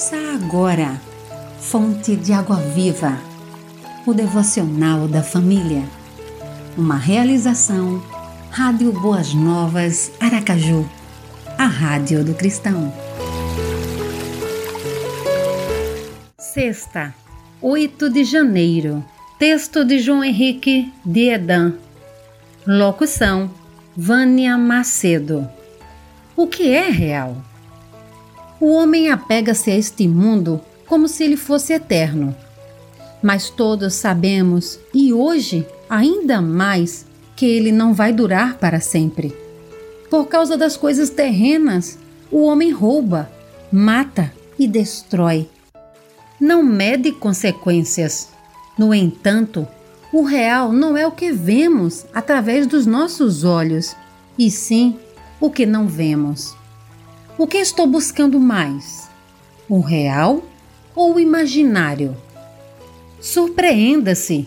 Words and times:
Ouça 0.00 0.16
agora, 0.34 0.98
Fonte 1.58 2.16
de 2.16 2.32
Água 2.32 2.56
Viva, 2.56 3.18
o 4.06 4.14
devocional 4.14 5.06
da 5.06 5.22
família. 5.22 5.84
Uma 6.74 6.96
realização, 6.96 8.02
Rádio 8.50 8.92
Boas 8.92 9.34
Novas, 9.34 10.10
Aracaju, 10.18 10.88
a 11.58 11.66
Rádio 11.66 12.24
do 12.24 12.32
Cristão. 12.32 12.90
Sexta, 16.38 17.14
8 17.60 18.08
de 18.08 18.24
janeiro. 18.24 19.04
Texto 19.38 19.84
de 19.84 19.98
João 19.98 20.24
Henrique 20.24 20.90
de 21.04 21.28
Edan. 21.28 21.74
Locução: 22.66 23.50
Vânia 23.94 24.56
Macedo. 24.56 25.46
O 26.34 26.46
que 26.46 26.70
é 26.70 26.88
real? 26.88 27.36
O 28.60 28.72
homem 28.72 29.10
apega-se 29.10 29.70
a 29.70 29.76
este 29.76 30.06
mundo 30.06 30.60
como 30.86 31.08
se 31.08 31.24
ele 31.24 31.36
fosse 31.36 31.72
eterno. 31.72 32.36
Mas 33.22 33.48
todos 33.48 33.94
sabemos, 33.94 34.78
e 34.92 35.14
hoje 35.14 35.66
ainda 35.88 36.42
mais, 36.42 37.06
que 37.34 37.46
ele 37.46 37.72
não 37.72 37.94
vai 37.94 38.12
durar 38.12 38.58
para 38.58 38.80
sempre. 38.80 39.34
Por 40.10 40.26
causa 40.26 40.58
das 40.58 40.76
coisas 40.76 41.08
terrenas, 41.08 41.98
o 42.30 42.42
homem 42.42 42.70
rouba, 42.70 43.30
mata 43.72 44.30
e 44.58 44.68
destrói. 44.68 45.48
Não 46.38 46.62
mede 46.62 47.12
consequências. 47.12 48.28
No 48.76 48.92
entanto, 48.92 49.66
o 50.12 50.22
real 50.22 50.70
não 50.70 50.96
é 50.96 51.06
o 51.06 51.12
que 51.12 51.32
vemos 51.32 52.04
através 52.12 52.66
dos 52.66 52.84
nossos 52.84 53.42
olhos, 53.42 53.96
e 54.38 54.50
sim 54.50 54.98
o 55.40 55.50
que 55.50 55.64
não 55.64 55.86
vemos. 55.86 56.59
O 57.38 57.46
que 57.46 57.58
estou 57.58 57.86
buscando 57.86 58.38
mais? 58.38 59.08
O 59.68 59.80
real 59.80 60.42
ou 60.94 61.14
o 61.14 61.20
imaginário? 61.20 62.16
Surpreenda-se, 63.20 64.46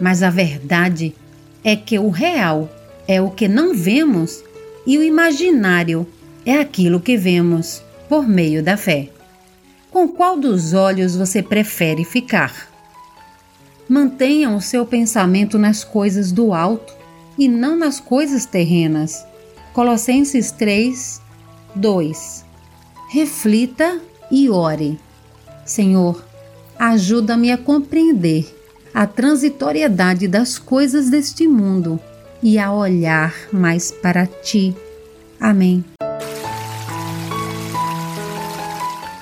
mas 0.00 0.22
a 0.22 0.30
verdade 0.30 1.14
é 1.62 1.74
que 1.76 1.98
o 1.98 2.10
real 2.10 2.68
é 3.08 3.20
o 3.20 3.30
que 3.30 3.48
não 3.48 3.74
vemos 3.74 4.42
e 4.86 4.98
o 4.98 5.02
imaginário 5.02 6.06
é 6.44 6.58
aquilo 6.58 7.00
que 7.00 7.16
vemos 7.16 7.82
por 8.08 8.28
meio 8.28 8.62
da 8.62 8.76
fé. 8.76 9.08
Com 9.90 10.08
qual 10.08 10.38
dos 10.38 10.74
olhos 10.74 11.16
você 11.16 11.42
prefere 11.42 12.04
ficar? 12.04 12.68
Mantenha 13.88 14.50
o 14.50 14.60
seu 14.60 14.84
pensamento 14.84 15.58
nas 15.58 15.84
coisas 15.84 16.32
do 16.32 16.52
alto 16.52 16.94
e 17.38 17.48
não 17.48 17.76
nas 17.76 18.00
coisas 18.00 18.44
terrenas. 18.44 19.24
Colossenses 19.72 20.50
3, 20.50 21.20
2. 21.74 22.44
Reflita 23.10 24.00
e 24.30 24.48
ore. 24.48 24.98
Senhor, 25.64 26.24
ajuda-me 26.78 27.50
a 27.52 27.58
compreender 27.58 28.46
a 28.92 29.06
transitoriedade 29.06 30.28
das 30.28 30.58
coisas 30.58 31.10
deste 31.10 31.48
mundo 31.48 31.98
e 32.42 32.58
a 32.58 32.72
olhar 32.72 33.34
mais 33.52 33.90
para 33.90 34.26
ti. 34.26 34.76
Amém. 35.40 35.84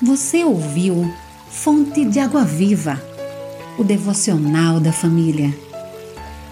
Você 0.00 0.44
ouviu 0.44 1.12
Fonte 1.50 2.04
de 2.04 2.18
Água 2.18 2.44
Viva, 2.44 3.02
o 3.76 3.84
devocional 3.84 4.80
da 4.80 4.92
família. 4.92 5.52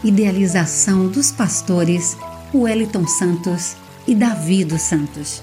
Idealização 0.05 1.09
dos 1.09 1.31
pastores 1.31 2.17
Wellington 2.55 3.07
Santos 3.07 3.77
e 4.07 4.15
Davi 4.15 4.65
dos 4.65 4.83
Santos. 4.83 5.43